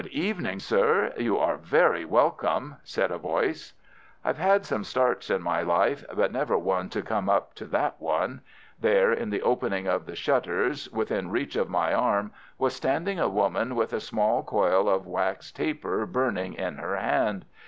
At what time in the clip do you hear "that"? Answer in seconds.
7.65-7.97